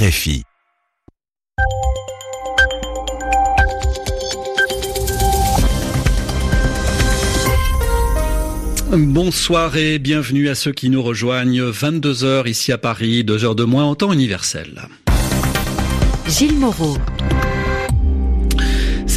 RFI. 0.00 0.44
Bonsoir 8.92 9.76
et 9.76 9.98
bienvenue 9.98 10.48
à 10.48 10.54
ceux 10.54 10.70
qui 10.70 10.88
nous 10.88 11.02
rejoignent 11.02 11.70
22h 11.70 12.48
ici 12.48 12.70
à 12.70 12.78
Paris, 12.78 13.24
2 13.24 13.44
heures 13.44 13.54
de 13.56 13.64
moins 13.64 13.86
en 13.86 13.96
temps 13.96 14.12
universel. 14.12 14.82
Gilles 16.28 16.58
Moreau. 16.58 16.96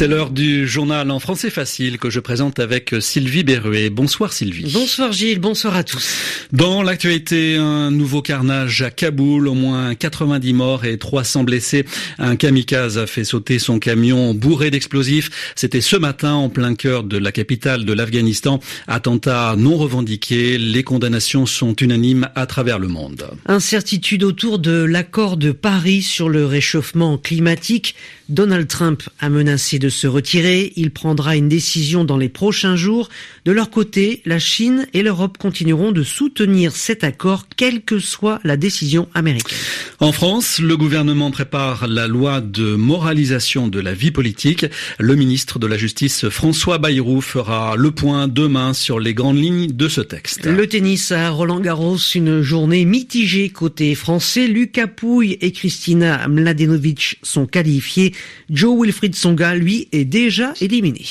C'est 0.02 0.08
l'heure 0.08 0.30
du 0.30 0.66
journal 0.66 1.12
en 1.12 1.20
français 1.20 1.48
facile 1.48 1.96
que 1.96 2.10
je 2.10 2.18
présente 2.18 2.58
avec 2.58 2.92
Sylvie 2.98 3.44
Berruet. 3.44 3.88
Bonsoir 3.88 4.32
Sylvie. 4.32 4.68
Bonsoir 4.74 5.12
Gilles, 5.12 5.38
bonsoir 5.38 5.76
à 5.76 5.84
tous. 5.84 6.10
Dans 6.50 6.82
l'actualité, 6.82 7.54
un 7.56 7.92
nouveau 7.92 8.20
carnage 8.20 8.82
à 8.82 8.90
Kaboul, 8.90 9.46
au 9.46 9.54
moins 9.54 9.94
90 9.94 10.54
morts 10.54 10.84
et 10.86 10.98
300 10.98 11.44
blessés. 11.44 11.84
Un 12.18 12.34
kamikaze 12.34 12.98
a 12.98 13.06
fait 13.06 13.22
sauter 13.22 13.60
son 13.60 13.78
camion 13.78 14.34
bourré 14.34 14.72
d'explosifs. 14.72 15.52
C'était 15.54 15.80
ce 15.80 15.94
matin 15.94 16.32
en 16.32 16.48
plein 16.48 16.74
cœur 16.74 17.04
de 17.04 17.16
la 17.16 17.30
capitale 17.30 17.84
de 17.84 17.92
l'Afghanistan. 17.92 18.58
Attentat 18.88 19.54
non 19.56 19.76
revendiqué. 19.76 20.58
Les 20.58 20.82
condamnations 20.82 21.46
sont 21.46 21.76
unanimes 21.76 22.28
à 22.34 22.46
travers 22.46 22.80
le 22.80 22.88
monde. 22.88 23.30
Incertitude 23.46 24.24
autour 24.24 24.58
de 24.58 24.82
l'accord 24.82 25.36
de 25.36 25.52
Paris 25.52 26.02
sur 26.02 26.28
le 26.28 26.44
réchauffement 26.44 27.18
climatique. 27.18 27.94
Donald 28.32 28.66
Trump 28.66 29.02
a 29.20 29.28
menacé 29.28 29.78
de 29.78 29.90
se 29.90 30.06
retirer. 30.06 30.72
Il 30.76 30.90
prendra 30.90 31.36
une 31.36 31.50
décision 31.50 32.04
dans 32.06 32.16
les 32.16 32.30
prochains 32.30 32.76
jours. 32.76 33.10
De 33.44 33.52
leur 33.52 33.68
côté, 33.68 34.22
la 34.24 34.38
Chine 34.38 34.86
et 34.94 35.02
l'Europe 35.02 35.36
continueront 35.36 35.92
de 35.92 36.02
soutenir 36.02 36.74
cet 36.74 37.04
accord, 37.04 37.46
quelle 37.58 37.82
que 37.82 37.98
soit 37.98 38.40
la 38.42 38.56
décision 38.56 39.06
américaine. 39.12 39.58
En 40.00 40.12
France, 40.12 40.60
le 40.60 40.78
gouvernement 40.78 41.30
prépare 41.30 41.86
la 41.86 42.08
loi 42.08 42.40
de 42.40 42.74
moralisation 42.74 43.68
de 43.68 43.80
la 43.80 43.92
vie 43.92 44.10
politique. 44.10 44.64
Le 44.98 45.14
ministre 45.14 45.58
de 45.58 45.66
la 45.66 45.76
Justice, 45.76 46.30
François 46.30 46.78
Bayrou, 46.78 47.20
fera 47.20 47.76
le 47.76 47.90
point 47.90 48.28
demain 48.28 48.72
sur 48.72 48.98
les 48.98 49.12
grandes 49.12 49.38
lignes 49.38 49.72
de 49.72 49.88
ce 49.88 50.00
texte. 50.00 50.46
Le 50.46 50.66
tennis 50.66 51.12
à 51.12 51.28
Roland 51.28 51.60
Garros, 51.60 51.98
une 51.98 52.40
journée 52.40 52.86
mitigée 52.86 53.50
côté 53.50 53.94
français. 53.94 54.46
Lucas 54.46 54.86
Pouille 54.86 55.36
et 55.42 55.52
Christina 55.52 56.26
Mladenovic 56.28 57.18
sont 57.22 57.44
qualifiés. 57.44 58.14
Joe 58.50 58.80
Wilfried 58.80 59.14
Songa, 59.14 59.54
lui, 59.54 59.88
est 59.92 60.04
déjà 60.04 60.52
éliminé. 60.60 61.04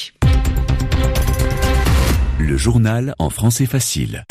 Le 2.40 2.58
journal 2.58 3.16
en 3.20 3.30
français 3.30 3.66
facile. 3.66 4.26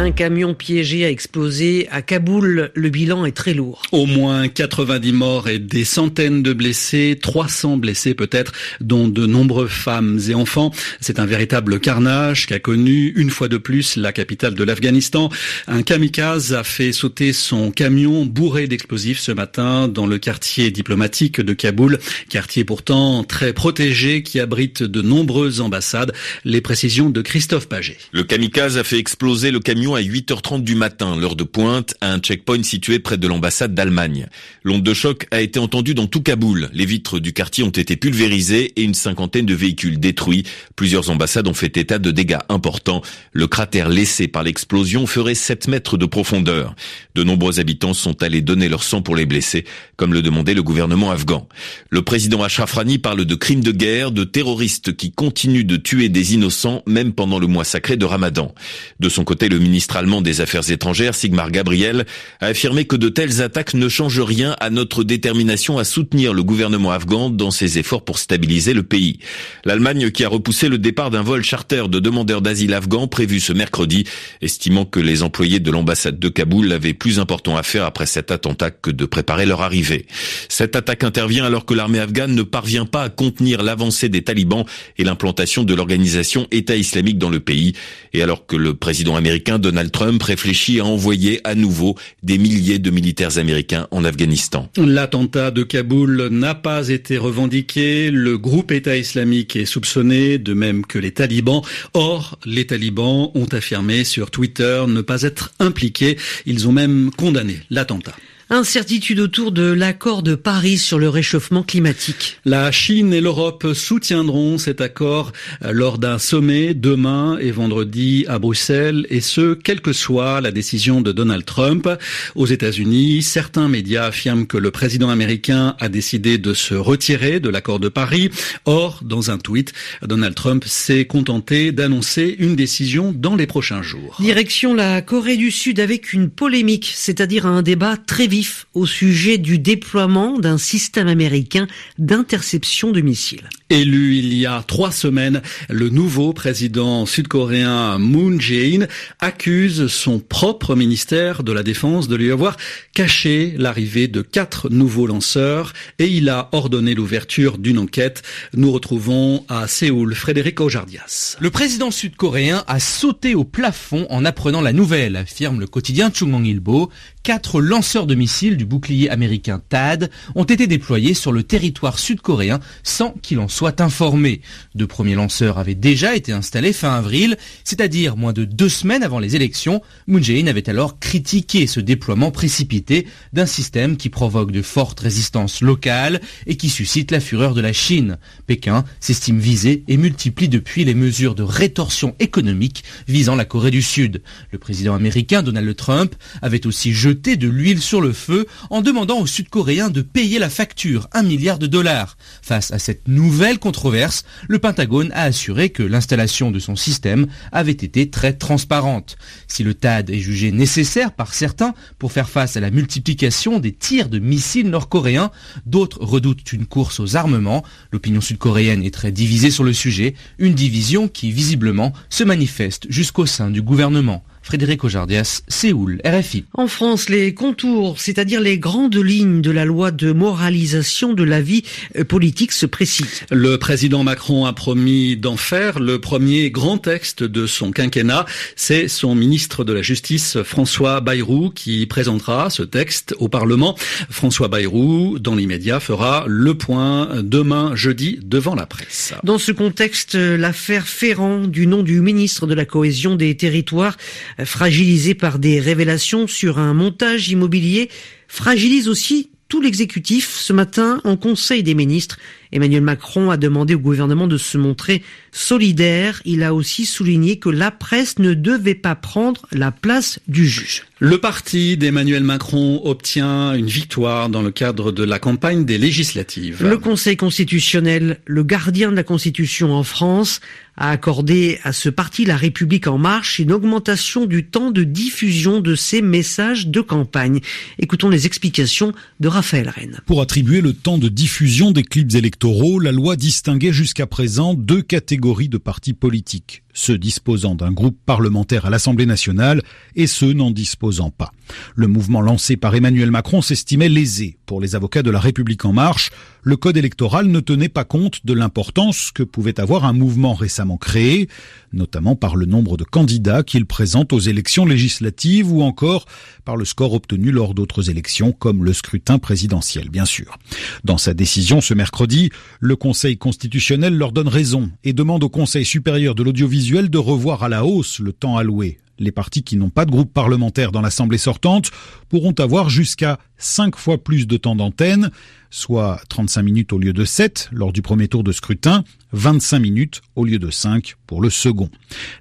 Un 0.00 0.12
camion 0.12 0.54
piégé 0.54 1.04
a 1.04 1.10
explosé 1.10 1.88
à 1.90 2.02
Kaboul. 2.02 2.70
Le 2.72 2.88
bilan 2.88 3.26
est 3.26 3.32
très 3.32 3.52
lourd. 3.52 3.82
Au 3.90 4.06
moins 4.06 4.46
90 4.46 5.12
morts 5.12 5.48
et 5.48 5.58
des 5.58 5.84
centaines 5.84 6.40
de 6.40 6.52
blessés, 6.52 7.18
300 7.20 7.78
blessés 7.78 8.14
peut-être, 8.14 8.52
dont 8.80 9.08
de 9.08 9.26
nombreux 9.26 9.66
femmes 9.66 10.20
et 10.28 10.36
enfants. 10.36 10.70
C'est 11.00 11.18
un 11.18 11.26
véritable 11.26 11.80
carnage 11.80 12.46
qu'a 12.46 12.60
connu 12.60 13.12
une 13.16 13.30
fois 13.30 13.48
de 13.48 13.56
plus 13.56 13.96
la 13.96 14.12
capitale 14.12 14.54
de 14.54 14.62
l'Afghanistan. 14.62 15.30
Un 15.66 15.82
kamikaze 15.82 16.54
a 16.54 16.62
fait 16.62 16.92
sauter 16.92 17.32
son 17.32 17.72
camion 17.72 18.24
bourré 18.24 18.68
d'explosifs 18.68 19.18
ce 19.18 19.32
matin 19.32 19.88
dans 19.88 20.06
le 20.06 20.18
quartier 20.18 20.70
diplomatique 20.70 21.40
de 21.40 21.54
Kaboul, 21.54 21.98
quartier 22.28 22.62
pourtant 22.62 23.24
très 23.24 23.52
protégé 23.52 24.22
qui 24.22 24.38
abrite 24.38 24.84
de 24.84 25.02
nombreuses 25.02 25.60
ambassades. 25.60 26.12
Les 26.44 26.60
précisions 26.60 27.10
de 27.10 27.20
Christophe 27.20 27.68
Paget. 27.68 27.98
Le 28.12 28.22
kamikaze 28.22 28.78
a 28.78 28.84
fait 28.84 28.98
exploser 28.98 29.50
le 29.50 29.58
camion 29.58 29.87
à 29.94 30.02
8h30 30.02 30.62
du 30.62 30.74
matin, 30.74 31.16
l'heure 31.16 31.36
de 31.36 31.44
pointe, 31.44 31.94
à 32.00 32.12
un 32.12 32.18
checkpoint 32.18 32.62
situé 32.62 32.98
près 32.98 33.18
de 33.18 33.26
l'ambassade 33.26 33.74
d'Allemagne. 33.74 34.26
L'onde 34.64 34.82
de 34.82 34.94
choc 34.94 35.26
a 35.30 35.40
été 35.40 35.58
entendue 35.58 35.94
dans 35.94 36.06
tout 36.06 36.22
Kaboul. 36.22 36.68
Les 36.72 36.84
vitres 36.84 37.18
du 37.18 37.32
quartier 37.32 37.64
ont 37.64 37.70
été 37.70 37.96
pulvérisées 37.96 38.72
et 38.76 38.82
une 38.82 38.94
cinquantaine 38.94 39.46
de 39.46 39.54
véhicules 39.54 40.00
détruits. 40.00 40.44
Plusieurs 40.76 41.10
ambassades 41.10 41.48
ont 41.48 41.54
fait 41.54 41.76
état 41.76 41.98
de 41.98 42.10
dégâts 42.10 42.38
importants. 42.48 43.02
Le 43.32 43.46
cratère 43.46 43.88
laissé 43.88 44.28
par 44.28 44.42
l'explosion 44.42 45.06
ferait 45.06 45.34
7 45.34 45.68
mètres 45.68 45.96
de 45.96 46.06
profondeur. 46.06 46.74
De 47.14 47.24
nombreux 47.24 47.60
habitants 47.60 47.94
sont 47.94 48.22
allés 48.22 48.42
donner 48.42 48.68
leur 48.68 48.82
sang 48.82 49.02
pour 49.02 49.16
les 49.16 49.26
blessés, 49.26 49.64
comme 49.96 50.12
le 50.12 50.22
demandait 50.22 50.54
le 50.54 50.62
gouvernement 50.62 51.10
afghan. 51.10 51.48
Le 51.90 52.02
président 52.02 52.42
Ashraf 52.42 52.72
Rani 52.72 52.98
parle 52.98 53.24
de 53.24 53.34
crimes 53.34 53.62
de 53.62 53.72
guerre, 53.72 54.10
de 54.10 54.24
terroristes 54.24 54.96
qui 54.96 55.12
continuent 55.12 55.66
de 55.66 55.76
tuer 55.76 56.08
des 56.08 56.34
innocents, 56.34 56.82
même 56.86 57.12
pendant 57.12 57.38
le 57.38 57.46
mois 57.46 57.64
sacré 57.64 57.96
de 57.96 58.04
Ramadan. 58.04 58.54
De 59.00 59.08
son 59.08 59.24
côté, 59.24 59.48
le 59.48 59.58
ministre 59.58 59.77
ministre 59.78 59.96
allemand 59.96 60.22
des 60.22 60.40
Affaires 60.40 60.68
étrangères, 60.72 61.14
Sigmar 61.14 61.52
Gabriel, 61.52 62.04
a 62.40 62.46
affirmé 62.46 62.84
que 62.84 62.96
de 62.96 63.08
telles 63.08 63.42
attaques 63.42 63.74
ne 63.74 63.88
changent 63.88 64.18
rien 64.18 64.56
à 64.58 64.70
notre 64.70 65.04
détermination 65.04 65.78
à 65.78 65.84
soutenir 65.84 66.34
le 66.34 66.42
gouvernement 66.42 66.90
afghan 66.90 67.30
dans 67.30 67.52
ses 67.52 67.78
efforts 67.78 68.04
pour 68.04 68.18
stabiliser 68.18 68.74
le 68.74 68.82
pays. 68.82 69.20
L'Allemagne 69.64 70.10
qui 70.10 70.24
a 70.24 70.28
repoussé 70.28 70.68
le 70.68 70.78
départ 70.78 71.12
d'un 71.12 71.22
vol 71.22 71.44
charter 71.44 71.84
de 71.88 72.00
demandeurs 72.00 72.42
d'asile 72.42 72.74
afghans 72.74 73.06
prévu 73.06 73.38
ce 73.38 73.52
mercredi, 73.52 74.02
estimant 74.42 74.84
que 74.84 74.98
les 74.98 75.22
employés 75.22 75.60
de 75.60 75.70
l'ambassade 75.70 76.18
de 76.18 76.28
Kaboul 76.28 76.72
avaient 76.72 76.92
plus 76.92 77.20
important 77.20 77.56
à 77.56 77.62
faire 77.62 77.84
après 77.84 78.06
cet 78.06 78.32
attentat 78.32 78.72
que 78.72 78.90
de 78.90 79.04
préparer 79.04 79.46
leur 79.46 79.62
arrivée. 79.62 80.06
Cette 80.48 80.74
attaque 80.74 81.04
intervient 81.04 81.44
alors 81.44 81.66
que 81.66 81.74
l'armée 81.74 82.00
afghane 82.00 82.34
ne 82.34 82.42
parvient 82.42 82.84
pas 82.84 83.04
à 83.04 83.10
contenir 83.10 83.62
l'avancée 83.62 84.08
des 84.08 84.22
talibans 84.22 84.64
et 84.96 85.04
l'implantation 85.04 85.62
de 85.62 85.72
l'organisation 85.72 86.48
État 86.50 86.74
islamique 86.74 87.18
dans 87.18 87.30
le 87.30 87.38
pays, 87.38 87.74
et 88.12 88.24
alors 88.24 88.44
que 88.44 88.56
le 88.56 88.74
président 88.74 89.14
américain 89.14 89.60
Donald 89.68 89.92
Trump 89.92 90.22
réfléchit 90.22 90.80
à 90.80 90.86
envoyer 90.86 91.42
à 91.44 91.54
nouveau 91.54 91.94
des 92.22 92.38
milliers 92.38 92.78
de 92.78 92.90
militaires 92.90 93.36
américains 93.36 93.86
en 93.90 94.02
Afghanistan. 94.02 94.66
L'attentat 94.78 95.50
de 95.50 95.62
Kaboul 95.62 96.28
n'a 96.30 96.54
pas 96.54 96.88
été 96.88 97.18
revendiqué. 97.18 98.10
Le 98.10 98.38
groupe 98.38 98.72
État 98.72 98.96
islamique 98.96 99.56
est 99.56 99.66
soupçonné, 99.66 100.38
de 100.38 100.54
même 100.54 100.86
que 100.86 100.98
les 100.98 101.12
talibans. 101.12 101.60
Or, 101.92 102.38
les 102.46 102.66
talibans 102.66 103.30
ont 103.34 103.48
affirmé 103.52 104.04
sur 104.04 104.30
Twitter 104.30 104.84
ne 104.88 105.02
pas 105.02 105.20
être 105.20 105.52
impliqués. 105.60 106.16
Ils 106.46 106.66
ont 106.66 106.72
même 106.72 107.10
condamné 107.14 107.60
l'attentat. 107.68 108.14
Incertitude 108.50 109.20
autour 109.20 109.52
de 109.52 109.70
l'accord 109.70 110.22
de 110.22 110.34
Paris 110.34 110.78
sur 110.78 110.98
le 110.98 111.10
réchauffement 111.10 111.62
climatique. 111.62 112.38
La 112.46 112.72
Chine 112.72 113.12
et 113.12 113.20
l'Europe 113.20 113.74
soutiendront 113.74 114.56
cet 114.56 114.80
accord 114.80 115.32
euh, 115.62 115.72
lors 115.72 115.98
d'un 115.98 116.18
sommet 116.18 116.72
demain 116.72 117.36
et 117.42 117.50
vendredi 117.50 118.24
à 118.26 118.38
Bruxelles, 118.38 119.06
et 119.10 119.20
ce, 119.20 119.52
quelle 119.52 119.82
que 119.82 119.92
soit 119.92 120.40
la 120.40 120.50
décision 120.50 121.02
de 121.02 121.12
Donald 121.12 121.44
Trump. 121.44 121.90
Aux 122.36 122.46
États-Unis, 122.46 123.20
certains 123.20 123.68
médias 123.68 124.06
affirment 124.06 124.46
que 124.46 124.56
le 124.56 124.70
président 124.70 125.10
américain 125.10 125.76
a 125.78 125.90
décidé 125.90 126.38
de 126.38 126.54
se 126.54 126.74
retirer 126.74 127.40
de 127.40 127.50
l'accord 127.50 127.80
de 127.80 127.90
Paris. 127.90 128.30
Or, 128.64 129.00
dans 129.04 129.30
un 129.30 129.36
tweet, 129.36 129.74
Donald 130.06 130.34
Trump 130.34 130.64
s'est 130.64 131.04
contenté 131.04 131.70
d'annoncer 131.70 132.34
une 132.38 132.56
décision 132.56 133.12
dans 133.14 133.36
les 133.36 133.46
prochains 133.46 133.82
jours. 133.82 134.16
Direction 134.20 134.72
la 134.72 135.02
Corée 135.02 135.36
du 135.36 135.50
Sud 135.50 135.80
avec 135.80 136.14
une 136.14 136.30
polémique, 136.30 136.90
c'est-à-dire 136.94 137.44
un 137.44 137.60
débat 137.60 137.98
très 137.98 138.26
vite 138.26 138.37
au 138.74 138.86
sujet 138.86 139.38
du 139.38 139.58
déploiement 139.58 140.38
d'un 140.38 140.58
système 140.58 141.08
américain 141.08 141.66
d'interception 141.98 142.90
de 142.92 143.00
missiles. 143.00 143.48
Élu 143.70 144.16
il 144.16 144.32
y 144.32 144.46
a 144.46 144.62
trois 144.66 144.92
semaines, 144.92 145.42
le 145.68 145.90
nouveau 145.90 146.32
président 146.32 147.04
sud-coréen 147.04 147.98
Moon 147.98 148.40
Jae-in 148.40 148.86
accuse 149.20 149.88
son 149.88 150.20
propre 150.20 150.74
ministère 150.74 151.42
de 151.42 151.52
la 151.52 151.62
Défense 151.62 152.08
de 152.08 152.16
lui 152.16 152.32
avoir 152.32 152.56
caché 152.94 153.54
l'arrivée 153.58 154.08
de 154.08 154.22
quatre 154.22 154.70
nouveaux 154.70 155.06
lanceurs 155.06 155.74
et 155.98 156.06
il 156.06 156.30
a 156.30 156.48
ordonné 156.52 156.94
l'ouverture 156.94 157.58
d'une 157.58 157.78
enquête. 157.78 158.22
Nous 158.54 158.72
retrouvons 158.72 159.44
à 159.48 159.68
Séoul 159.68 160.14
Frédéric 160.14 160.60
Ojardias. 160.60 161.36
Le 161.38 161.50
président 161.50 161.90
sud-coréen 161.90 162.64
a 162.66 162.80
sauté 162.80 163.34
au 163.34 163.44
plafond 163.44 164.06
en 164.08 164.24
apprenant 164.24 164.62
la 164.62 164.72
nouvelle, 164.72 165.16
affirme 165.16 165.60
le 165.60 165.66
quotidien 165.66 166.10
Chungmong 166.10 166.46
Ilbo. 166.46 166.90
Quatre 167.22 167.60
lanceurs 167.60 168.06
de 168.06 168.14
missiles 168.14 168.56
du 168.56 168.64
bouclier 168.64 169.10
américain 169.10 169.60
THAAD 169.68 170.10
ont 170.34 170.44
été 170.44 170.66
déployés 170.66 171.12
sur 171.12 171.30
le 171.30 171.42
territoire 171.42 171.98
sud-coréen 171.98 172.58
sans 172.82 173.10
qu'il 173.20 173.38
en 173.38 173.48
soit 173.48 173.82
informé. 173.82 174.40
Deux 174.74 174.86
premiers 174.86 175.14
lanceurs 175.14 175.58
avaient 175.58 175.74
déjà 175.74 176.16
été 176.16 176.32
installés 176.32 176.72
fin 176.72 176.94
avril, 176.94 177.36
c'est-à-dire 177.64 178.16
moins 178.16 178.32
de 178.32 178.44
deux 178.44 178.70
semaines 178.70 179.02
avant 179.02 179.18
les 179.18 179.36
élections. 179.36 179.82
Moon 180.06 180.22
Jae-in 180.22 180.46
avait 180.46 180.70
alors 180.70 180.98
critiqué 180.98 181.66
ce 181.66 181.80
déploiement 181.80 182.30
précipité 182.30 183.06
d'un 183.34 183.46
système 183.46 183.98
qui 183.98 184.08
provoque 184.08 184.50
de 184.50 184.62
fortes 184.62 185.00
résistances 185.00 185.60
locales 185.60 186.22
et 186.46 186.56
qui 186.56 186.70
suscite 186.70 187.10
la 187.10 187.20
fureur 187.20 187.52
de 187.52 187.60
la 187.60 187.74
Chine. 187.74 188.16
Pékin 188.46 188.84
s'estime 189.00 189.38
visé 189.38 189.84
et 189.88 189.98
multiplie 189.98 190.48
depuis 190.48 190.84
les 190.84 190.94
mesures 190.94 191.34
de 191.34 191.42
rétorsion 191.42 192.14
économique 192.20 192.84
visant 193.06 193.34
la 193.34 193.44
Corée 193.44 193.70
du 193.70 193.82
Sud. 193.82 194.22
Le 194.50 194.58
président 194.58 194.94
américain 194.94 195.42
Donald 195.42 195.76
Trump 195.76 196.14
avait 196.40 196.66
aussi 196.66 196.94
jeté 196.94 197.07
jeté 197.08 197.38
de 197.38 197.48
l'huile 197.48 197.80
sur 197.80 198.02
le 198.02 198.12
feu 198.12 198.46
en 198.68 198.82
demandant 198.82 199.18
aux 199.18 199.26
Sud-Coréens 199.26 199.88
de 199.88 200.02
payer 200.02 200.38
la 200.38 200.50
facture, 200.50 201.08
un 201.14 201.22
milliard 201.22 201.58
de 201.58 201.66
dollars. 201.66 202.18
Face 202.42 202.70
à 202.70 202.78
cette 202.78 203.08
nouvelle 203.08 203.58
controverse, 203.58 204.26
le 204.46 204.58
Pentagone 204.58 205.10
a 205.14 205.22
assuré 205.22 205.70
que 205.70 205.82
l'installation 205.82 206.50
de 206.50 206.58
son 206.58 206.76
système 206.76 207.26
avait 207.50 207.72
été 207.72 208.10
très 208.10 208.34
transparente. 208.34 209.16
Si 209.46 209.64
le 209.64 209.72
TAD 209.72 210.10
est 210.10 210.18
jugé 210.18 210.52
nécessaire 210.52 211.12
par 211.12 211.32
certains 211.32 211.72
pour 211.98 212.12
faire 212.12 212.28
face 212.28 212.58
à 212.58 212.60
la 212.60 212.70
multiplication 212.70 213.58
des 213.58 213.72
tirs 213.72 214.10
de 214.10 214.18
missiles 214.18 214.68
nord-coréens, 214.68 215.30
d'autres 215.64 216.04
redoutent 216.04 216.52
une 216.52 216.66
course 216.66 217.00
aux 217.00 217.16
armements. 217.16 217.64
L'opinion 217.90 218.20
sud-coréenne 218.20 218.82
est 218.82 218.92
très 218.92 219.12
divisée 219.12 219.50
sur 219.50 219.64
le 219.64 219.72
sujet, 219.72 220.14
une 220.38 220.52
division 220.52 221.08
qui 221.08 221.32
visiblement 221.32 221.94
se 222.10 222.24
manifeste 222.24 222.84
jusqu'au 222.90 223.24
sein 223.24 223.50
du 223.50 223.62
gouvernement. 223.62 224.22
Frédéric 224.48 224.82
Ojardias, 224.82 225.42
Séoul, 225.46 226.00
RFI. 226.06 226.46
En 226.54 226.68
France, 226.68 227.10
les 227.10 227.34
contours, 227.34 228.00
c'est-à-dire 228.00 228.40
les 228.40 228.58
grandes 228.58 228.96
lignes 228.96 229.42
de 229.42 229.50
la 229.50 229.66
loi 229.66 229.90
de 229.90 230.10
moralisation 230.10 231.12
de 231.12 231.22
la 231.22 231.42
vie 231.42 231.64
euh, 231.98 232.04
politique 232.04 232.52
se 232.52 232.64
précisent. 232.64 233.24
Le 233.30 233.58
président 233.58 234.04
Macron 234.04 234.46
a 234.46 234.54
promis 234.54 235.18
d'en 235.18 235.36
faire 235.36 235.80
le 235.80 236.00
premier 236.00 236.50
grand 236.50 236.78
texte 236.78 237.22
de 237.22 237.46
son 237.46 237.72
quinquennat. 237.72 238.24
C'est 238.56 238.88
son 238.88 239.14
ministre 239.14 239.64
de 239.64 239.74
la 239.74 239.82
Justice, 239.82 240.38
François 240.44 241.02
Bayrou, 241.02 241.50
qui 241.50 241.84
présentera 241.84 242.48
ce 242.48 242.62
texte 242.62 243.14
au 243.18 243.28
Parlement. 243.28 243.76
François 244.08 244.48
Bayrou, 244.48 245.18
dans 245.18 245.34
l'immédiat, 245.34 245.78
fera 245.78 246.24
le 246.26 246.54
point 246.54 247.20
demain 247.22 247.76
jeudi 247.76 248.18
devant 248.22 248.54
la 248.54 248.64
presse. 248.64 249.12
Dans 249.24 249.36
ce 249.36 249.52
contexte, 249.52 250.14
l'affaire 250.14 250.88
Ferrand, 250.88 251.40
du 251.40 251.66
nom 251.66 251.82
du 251.82 252.00
ministre 252.00 252.46
de 252.46 252.54
la 252.54 252.64
Cohésion 252.64 253.14
des 253.14 253.36
Territoires, 253.36 253.98
fragilisé 254.44 255.14
par 255.14 255.38
des 255.38 255.60
révélations 255.60 256.26
sur 256.26 256.58
un 256.58 256.74
montage 256.74 257.28
immobilier, 257.28 257.90
fragilise 258.28 258.88
aussi 258.88 259.30
tout 259.48 259.60
l'exécutif. 259.60 260.36
Ce 260.36 260.52
matin, 260.52 261.00
en 261.04 261.16
Conseil 261.16 261.62
des 261.62 261.74
ministres, 261.74 262.18
Emmanuel 262.52 262.82
Macron 262.82 263.30
a 263.30 263.36
demandé 263.36 263.74
au 263.74 263.78
gouvernement 263.78 264.26
de 264.26 264.38
se 264.38 264.58
montrer 264.58 265.02
solidaire. 265.32 266.22
Il 266.24 266.42
a 266.42 266.54
aussi 266.54 266.86
souligné 266.86 267.38
que 267.38 267.48
la 267.48 267.70
presse 267.70 268.18
ne 268.18 268.34
devait 268.34 268.74
pas 268.74 268.94
prendre 268.94 269.46
la 269.52 269.70
place 269.70 270.18
du 270.28 270.46
juge. 270.46 270.84
Le 271.00 271.18
parti 271.18 271.76
d'Emmanuel 271.76 272.24
Macron 272.24 272.80
obtient 272.84 273.54
une 273.54 273.68
victoire 273.68 274.28
dans 274.28 274.42
le 274.42 274.50
cadre 274.50 274.90
de 274.90 275.04
la 275.04 275.20
campagne 275.20 275.64
des 275.64 275.78
législatives. 275.78 276.64
Le 276.64 276.76
Conseil 276.76 277.16
constitutionnel, 277.16 278.18
le 278.26 278.42
gardien 278.42 278.90
de 278.90 278.96
la 278.96 279.04
Constitution 279.04 279.72
en 279.72 279.84
France, 279.84 280.40
a 280.76 280.90
accordé 280.90 281.58
à 281.64 281.72
ce 281.72 281.88
parti 281.88 282.24
La 282.24 282.36
République 282.36 282.86
en 282.86 282.98
marche 282.98 283.38
une 283.38 283.52
augmentation 283.52 284.26
du 284.26 284.44
temps 284.44 284.70
de 284.70 284.84
diffusion 284.84 285.60
de 285.60 285.74
ses 285.74 286.02
messages 286.02 286.68
de 286.68 286.80
campagne. 286.80 287.40
Écoutons 287.78 288.08
les 288.08 288.26
explications 288.26 288.92
de 289.20 289.28
Raphaël 289.28 289.68
Rennes. 289.68 290.00
Pour 290.06 290.22
attribuer 290.22 290.60
le 290.60 290.72
temps 290.72 290.98
de 290.98 291.08
diffusion 291.08 291.72
des 291.72 291.82
clips 291.82 292.14
électoraux, 292.38 292.78
la 292.78 292.92
loi 292.92 293.16
distinguait 293.16 293.72
jusqu'à 293.72 294.06
présent 294.06 294.54
deux 294.54 294.80
catégories 294.80 295.48
de 295.48 295.58
partis 295.58 295.92
politiques 295.92 296.62
ceux 296.78 296.96
disposant 296.96 297.56
d'un 297.56 297.72
groupe 297.72 297.98
parlementaire 298.06 298.64
à 298.64 298.70
l'Assemblée 298.70 299.04
nationale 299.04 299.62
et 299.96 300.06
ceux 300.06 300.32
n'en 300.32 300.52
disposant 300.52 301.10
pas. 301.10 301.32
Le 301.74 301.88
mouvement 301.88 302.20
lancé 302.20 302.56
par 302.56 302.74
Emmanuel 302.74 303.10
Macron 303.10 303.42
s'estimait 303.42 303.88
lésé. 303.88 304.38
Pour 304.46 304.60
les 304.60 304.76
avocats 304.76 305.02
de 305.02 305.10
la 305.10 305.18
République 305.18 305.64
en 305.64 305.72
marche, 305.72 306.10
le 306.42 306.56
code 306.56 306.76
électoral 306.76 307.26
ne 307.26 307.40
tenait 307.40 307.68
pas 307.68 307.84
compte 307.84 308.24
de 308.24 308.32
l'importance 308.32 309.10
que 309.10 309.22
pouvait 309.24 309.60
avoir 309.60 309.84
un 309.84 309.92
mouvement 309.92 310.34
récemment 310.34 310.76
créé, 310.76 311.28
notamment 311.72 312.14
par 312.14 312.36
le 312.36 312.46
nombre 312.46 312.76
de 312.76 312.84
candidats 312.84 313.42
qu'il 313.42 313.66
présente 313.66 314.12
aux 314.12 314.20
élections 314.20 314.64
législatives 314.64 315.52
ou 315.52 315.62
encore 315.62 316.06
par 316.44 316.56
le 316.56 316.64
score 316.64 316.94
obtenu 316.94 317.32
lors 317.32 317.54
d'autres 317.54 317.90
élections 317.90 318.32
comme 318.32 318.64
le 318.64 318.72
scrutin 318.72 319.18
présidentiel, 319.18 319.90
bien 319.90 320.04
sûr. 320.04 320.38
Dans 320.84 320.96
sa 320.96 321.12
décision 321.12 321.60
ce 321.60 321.74
mercredi, 321.74 322.30
le 322.60 322.76
Conseil 322.76 323.18
constitutionnel 323.18 323.96
leur 323.96 324.12
donne 324.12 324.28
raison 324.28 324.70
et 324.84 324.92
demande 324.92 325.24
au 325.24 325.28
Conseil 325.28 325.64
supérieur 325.64 326.14
de 326.14 326.22
l'audiovisuel 326.22 326.67
de 326.68 326.98
revoir 326.98 327.42
à 327.42 327.48
la 327.48 327.64
hausse 327.64 327.98
le 327.98 328.12
temps 328.12 328.36
alloué. 328.36 328.78
Les 328.98 329.12
partis 329.12 329.42
qui 329.42 329.56
n'ont 329.56 329.70
pas 329.70 329.86
de 329.86 329.90
groupe 329.90 330.12
parlementaire 330.12 330.70
dans 330.70 330.80
l'Assemblée 330.80 331.18
sortante 331.18 331.70
pourront 332.08 332.34
avoir 332.38 332.68
jusqu'à 332.68 333.18
5 333.38 333.76
fois 333.76 333.96
plus 333.96 334.26
de 334.26 334.36
temps 334.36 334.56
d'antenne, 334.56 335.10
soit 335.50 336.02
35 336.10 336.42
minutes 336.42 336.72
au 336.72 336.78
lieu 336.78 336.92
de 336.92 337.04
7 337.04 337.48
lors 337.52 337.72
du 337.72 337.80
premier 337.80 338.08
tour 338.08 338.22
de 338.22 338.32
scrutin, 338.32 338.84
25 339.12 339.60
minutes 339.60 340.02
au 340.14 340.24
lieu 340.24 340.38
de 340.38 340.50
5 340.50 340.96
pour 341.06 341.22
le 341.22 341.30
second. 341.30 341.70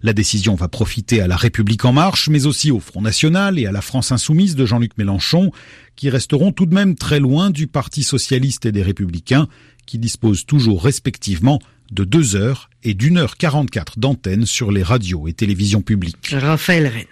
La 0.02 0.14
décision 0.14 0.56
va 0.56 0.68
profiter 0.68 1.20
à 1.20 1.28
la 1.28 1.36
République 1.36 1.84
en 1.84 1.94
marche, 1.94 2.30
mais 2.30 2.46
aussi 2.46 2.72
au 2.72 2.80
Front 2.80 3.02
National 3.02 3.60
et 3.60 3.66
à 3.66 3.72
la 3.72 3.82
France 3.82 4.12
insoumise 4.12 4.56
de 4.56 4.66
Jean-Luc 4.66 4.98
Mélenchon, 4.98 5.52
qui 5.96 6.10
resteront 6.10 6.54
tout 6.54 6.68
de 6.68 6.76
même 6.76 6.96
très 6.96 7.20
loin 7.20 7.50
du 7.50 7.68
Parti 7.68 8.04
socialiste 8.04 8.66
et 8.66 8.72
des 8.72 8.84
Républicains, 8.84 9.48
qui 9.88 9.98
disposent 9.98 10.46
toujours 10.46 10.84
respectivement 10.84 11.60
de 11.92 12.04
2 12.04 12.36
heures 12.36 12.70
et 12.88 12.94
d'une 12.94 13.18
heure 13.18 13.36
44 13.36 14.00
d'antenne 14.00 14.46
sur 14.46 14.72
les 14.72 14.82
radios 14.82 15.28
et 15.28 15.34
télévisions 15.34 15.82
publiques. 15.82 16.30
Raphaël 16.32 16.88
Rennes. 16.88 17.06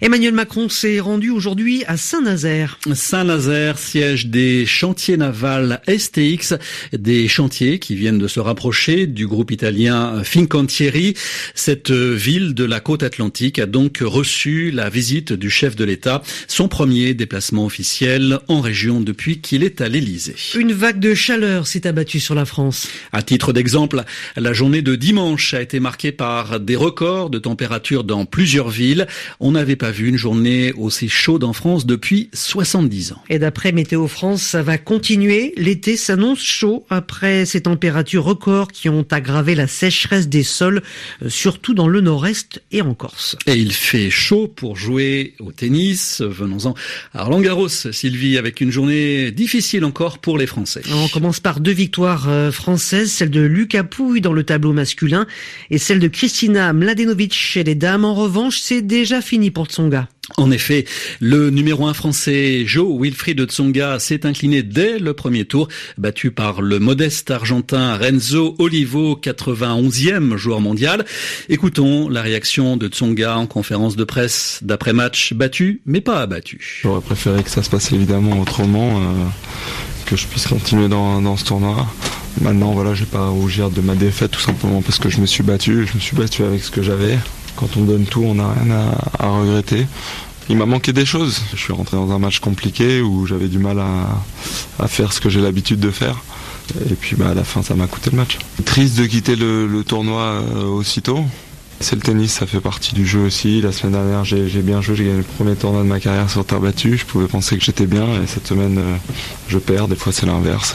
Emmanuel 0.00 0.34
Macron 0.34 0.68
s'est 0.68 0.98
rendu 0.98 1.30
aujourd'hui 1.30 1.84
à 1.86 1.96
Saint-Nazaire. 1.96 2.80
Saint-Nazaire, 2.92 3.78
siège 3.78 4.26
des 4.26 4.66
chantiers 4.66 5.16
navals 5.16 5.80
STX, 5.86 6.54
des 6.92 7.28
chantiers 7.28 7.78
qui 7.78 7.94
viennent 7.94 8.18
de 8.18 8.26
se 8.26 8.40
rapprocher 8.40 9.06
du 9.06 9.28
groupe 9.28 9.52
italien 9.52 10.24
Fincantieri. 10.24 11.14
Cette 11.54 11.92
ville 11.92 12.54
de 12.54 12.64
la 12.64 12.80
côte 12.80 13.04
atlantique 13.04 13.60
a 13.60 13.66
donc 13.66 13.98
reçu 14.00 14.72
la 14.72 14.90
visite 14.90 15.32
du 15.32 15.48
chef 15.48 15.76
de 15.76 15.84
l'État, 15.84 16.22
son 16.48 16.66
premier 16.66 17.14
déplacement 17.14 17.66
officiel 17.66 18.40
en 18.48 18.60
région 18.60 19.00
depuis 19.00 19.40
qu'il 19.40 19.62
est 19.62 19.80
à 19.80 19.88
l'Élysée. 19.88 20.34
Une 20.56 20.72
vague 20.72 20.98
de 20.98 21.14
chaleur 21.14 21.68
s'est 21.68 21.86
abattue 21.86 22.18
sur 22.18 22.34
la 22.34 22.44
France. 22.44 22.88
À 23.12 23.22
titre 23.22 23.52
d'exemple, 23.52 24.02
la 24.36 24.52
journée 24.52 24.82
de 24.82 24.96
dimanche 24.96 25.19
a 25.52 25.60
été 25.60 25.80
marquée 25.80 26.12
par 26.12 26.60
des 26.60 26.76
records 26.76 27.28
de 27.28 27.38
température 27.38 28.04
dans 28.04 28.24
plusieurs 28.24 28.70
villes. 28.70 29.06
On 29.38 29.52
n'avait 29.52 29.76
pas 29.76 29.90
vu 29.90 30.08
une 30.08 30.16
journée 30.16 30.72
aussi 30.72 31.08
chaude 31.08 31.44
en 31.44 31.52
France 31.52 31.84
depuis 31.84 32.30
70 32.32 33.12
ans. 33.12 33.22
Et 33.28 33.38
d'après 33.38 33.72
Météo 33.72 34.06
France, 34.08 34.42
ça 34.42 34.62
va 34.62 34.78
continuer. 34.78 35.52
L'été 35.56 35.96
s'annonce 35.96 36.42
chaud 36.42 36.86
après 36.88 37.44
ces 37.44 37.62
températures 37.62 38.24
records 38.24 38.72
qui 38.72 38.88
ont 38.88 39.04
aggravé 39.10 39.54
la 39.54 39.66
sécheresse 39.66 40.28
des 40.28 40.42
sols, 40.42 40.82
euh, 41.22 41.28
surtout 41.28 41.74
dans 41.74 41.88
le 41.88 42.00
nord-est 42.00 42.62
et 42.72 42.80
en 42.80 42.94
Corse. 42.94 43.36
Et 43.46 43.54
il 43.54 43.72
fait 43.72 44.10
chaud 44.10 44.48
pour 44.48 44.76
jouer 44.76 45.34
au 45.38 45.52
tennis. 45.52 46.22
Venons-en 46.22 46.74
à 47.12 47.24
Roland 47.24 47.40
Garros, 47.40 47.68
Sylvie, 47.68 48.38
avec 48.38 48.60
une 48.60 48.70
journée 48.70 49.32
difficile 49.32 49.84
encore 49.84 50.18
pour 50.18 50.38
les 50.38 50.46
Français. 50.46 50.82
On 50.92 51.08
commence 51.08 51.40
par 51.40 51.60
deux 51.60 51.72
victoires 51.72 52.28
euh, 52.28 52.50
françaises, 52.50 53.10
celle 53.10 53.30
de 53.30 53.40
Lucas 53.40 53.84
Pouille 53.84 54.20
dans 54.20 54.32
le 54.32 54.44
tableau 54.44 54.72
masculin 54.72 54.99
et 55.70 55.78
celle 55.78 55.98
de 55.98 56.08
Kristina 56.08 56.72
Mladenovic 56.72 57.34
chez 57.34 57.64
les 57.64 57.74
dames. 57.74 58.04
En 58.04 58.14
revanche, 58.14 58.58
c'est 58.58 58.82
déjà 58.82 59.20
fini 59.20 59.50
pour 59.50 59.66
Tsonga. 59.66 60.08
En 60.36 60.50
effet, 60.50 60.84
le 61.20 61.50
numéro 61.50 61.86
un 61.86 61.94
français 61.94 62.62
Joe 62.64 63.00
Wilfried 63.00 63.44
Tsonga 63.46 63.98
s'est 63.98 64.26
incliné 64.26 64.62
dès 64.62 64.98
le 64.98 65.12
premier 65.12 65.44
tour, 65.44 65.68
battu 65.98 66.30
par 66.30 66.62
le 66.62 66.78
modeste 66.78 67.30
argentin 67.30 67.96
Renzo 67.96 68.54
Olivo, 68.58 69.18
91e 69.20 70.36
joueur 70.36 70.60
mondial. 70.60 71.04
Écoutons 71.48 72.08
la 72.08 72.22
réaction 72.22 72.76
de 72.76 72.86
Tsonga 72.86 73.36
en 73.36 73.46
conférence 73.46 73.96
de 73.96 74.04
presse 74.04 74.60
d'après-match, 74.62 75.34
battu 75.34 75.80
mais 75.84 76.00
pas 76.00 76.20
abattu. 76.20 76.80
J'aurais 76.82 77.00
préféré 77.00 77.42
que 77.42 77.50
ça 77.50 77.62
se 77.62 77.70
passe 77.70 77.92
évidemment 77.92 78.40
autrement, 78.40 79.00
euh, 79.00 79.12
que 80.06 80.16
je 80.16 80.26
puisse 80.26 80.46
continuer 80.46 80.88
dans, 80.88 81.20
dans 81.20 81.36
ce 81.36 81.44
tournoi. 81.44 81.88
Maintenant, 82.40 82.72
voilà, 82.72 82.94
je 82.94 83.00
vais 83.00 83.10
pas 83.10 83.28
rougir 83.28 83.70
de 83.70 83.80
ma 83.80 83.94
défaite 83.94 84.30
tout 84.30 84.40
simplement 84.40 84.82
parce 84.82 84.98
que 84.98 85.08
je 85.08 85.20
me 85.20 85.26
suis 85.26 85.42
battu. 85.42 85.86
Je 85.86 85.94
me 85.94 86.00
suis 86.00 86.16
battu 86.16 86.42
avec 86.42 86.62
ce 86.62 86.70
que 86.70 86.82
j'avais. 86.82 87.18
Quand 87.56 87.76
on 87.76 87.82
donne 87.82 88.04
tout, 88.04 88.22
on 88.22 88.34
n'a 88.34 88.52
rien 88.52 88.70
à, 88.70 89.24
à, 89.24 89.28
regretter. 89.28 89.86
Il 90.48 90.56
m'a 90.56 90.66
manqué 90.66 90.92
des 90.92 91.04
choses. 91.04 91.42
Je 91.52 91.58
suis 91.58 91.72
rentré 91.72 91.96
dans 91.96 92.10
un 92.12 92.18
match 92.18 92.40
compliqué 92.40 93.00
où 93.00 93.26
j'avais 93.26 93.48
du 93.48 93.58
mal 93.58 93.78
à, 93.78 94.22
à 94.78 94.88
faire 94.88 95.12
ce 95.12 95.20
que 95.20 95.28
j'ai 95.28 95.40
l'habitude 95.40 95.80
de 95.80 95.90
faire. 95.90 96.22
Et 96.90 96.94
puis 96.94 97.16
bah, 97.16 97.30
à 97.30 97.34
la 97.34 97.44
fin, 97.44 97.62
ça 97.62 97.74
m'a 97.74 97.86
coûté 97.86 98.10
le 98.10 98.16
match. 98.16 98.38
Triste 98.64 98.98
de 98.98 99.06
quitter 99.06 99.36
le, 99.36 99.82
tournoi 99.86 100.22
euh, 100.22 100.64
aussitôt. 100.64 101.24
C'est 101.80 101.96
le 101.96 102.02
tennis, 102.02 102.32
ça 102.32 102.46
fait 102.46 102.60
partie 102.60 102.94
du 102.94 103.06
jeu 103.06 103.20
aussi. 103.20 103.62
La 103.62 103.72
semaine 103.72 103.92
dernière, 103.92 104.24
j'ai 104.24 104.46
bien 104.60 104.82
joué, 104.82 104.96
j'ai 104.96 105.04
gagné 105.04 105.16
le 105.18 105.22
premier 105.22 105.56
tournoi 105.56 105.82
de 105.82 105.88
ma 105.88 105.98
carrière 105.98 106.28
sur 106.28 106.44
terre 106.44 106.60
battue. 106.60 106.98
Je 106.98 107.06
pouvais 107.06 107.26
penser 107.26 107.56
que 107.56 107.64
j'étais 107.64 107.86
bien 107.86 108.22
et 108.22 108.26
cette 108.26 108.46
semaine, 108.46 108.78
euh, 108.78 108.96
je 109.48 109.58
perds. 109.58 109.88
Des 109.88 109.96
fois, 109.96 110.12
c'est 110.12 110.26
l'inverse. 110.26 110.74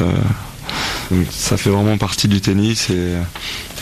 Donc 1.12 1.28
ça 1.30 1.58
fait 1.58 1.70
vraiment 1.70 1.98
partie 1.98 2.28
du 2.28 2.42
tennis 2.42 2.90
et, 2.90 3.14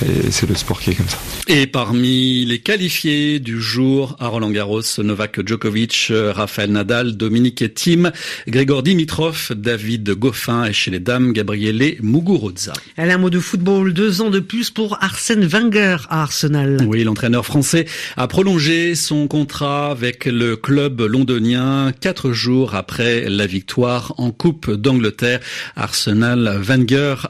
et 0.06 0.32
c'est 0.32 0.48
le 0.48 0.56
sport 0.56 0.80
qui 0.82 0.92
est 0.92 0.96
comme 0.96 1.08
ça. 1.08 1.18
Et 1.48 1.68
parmi 1.68 2.46
les 2.46 2.60
qualifiés 2.60 3.40
du 3.40 3.62
jour 3.62 4.16
à 4.20 4.28
Roland 4.28 4.50
Garros, 4.50 4.82
Novak 4.98 5.46
Djokovic, 5.46 6.12
Rafael 6.12 6.72
Nadal, 6.72 7.16
Dominique 7.16 7.74
Thiem, 7.74 8.12
Grégor 8.48 8.84
Dimitrov, 8.84 9.52
David 9.56 10.10
Goffin 10.12 10.66
et 10.66 10.74
chez 10.74 10.92
les 10.92 11.00
dames, 11.00 11.34
Gabriele 11.34 11.98
Muguruza. 12.02 12.74
Elle 12.98 13.10
a 13.10 13.16
un 13.16 13.18
mot 13.18 13.30
de 13.30 13.40
football, 13.40 13.94
deux 13.94 14.22
ans 14.22 14.30
de 14.30 14.40
plus 14.40 14.70
pour 14.70 14.98
Arsène 15.02 15.46
Wenger 15.46 15.98
à 16.10 16.24
Arsenal. 16.24 16.86
Oui, 16.88 17.04
l'entraîneur 17.04 17.46
français 17.46 17.86
a 18.18 18.28
prolongé 18.28 18.96
son 18.96 19.28
contrat 19.28 19.92
avec 19.92 20.26
le 20.26 20.56
club 20.56 21.02
londonien 21.02 21.92
quatre 22.00 22.32
jours 22.32 22.76
après 22.76 23.30
la 23.30 23.46
victoire 23.46 24.14
en 24.18 24.32
Coupe 24.32 24.72
d'Angleterre. 24.72 25.40
Arsenal 25.76 26.60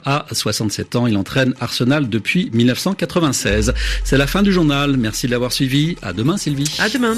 A 0.05 0.25
67 0.31 0.95
ans. 0.95 1.07
Il 1.07 1.17
entraîne 1.17 1.53
Arsenal 1.59 2.09
depuis 2.09 2.49
1996. 2.53 3.73
C'est 4.03 4.17
la 4.17 4.27
fin 4.27 4.43
du 4.43 4.51
journal. 4.51 4.97
Merci 4.97 5.27
de 5.27 5.31
l'avoir 5.31 5.51
suivi. 5.51 5.95
À 6.01 6.13
demain, 6.13 6.37
Sylvie. 6.37 6.75
À 6.79 6.89
demain. 6.89 7.15